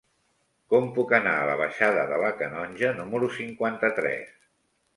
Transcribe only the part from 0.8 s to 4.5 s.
puc anar a la baixada de la Canonja número cinquanta-tres?